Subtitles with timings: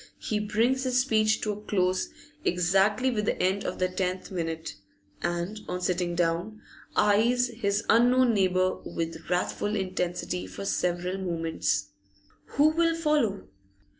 [0.17, 2.09] He brings his speech to a close
[2.43, 4.73] exactly with the end of the tenth minute,
[5.21, 6.59] and, on sitting down,
[6.95, 11.89] eyes his unknown neighbour with wrathful intensity for several moments.
[12.55, 13.47] Who will follow?